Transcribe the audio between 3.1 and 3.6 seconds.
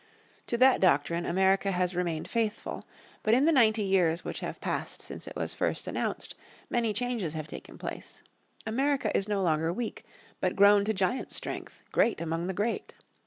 But in the